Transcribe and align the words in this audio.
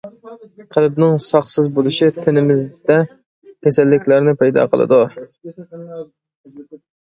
قەلبنىڭ 0.77 1.19
ساقسىز 1.25 1.67
بولۇشى 1.75 2.09
تېنىمىزدە 2.15 2.97
كېسەللىكلەرنى 3.67 4.37
پەيدا 4.43 4.67
قىلىدۇ. 4.75 5.03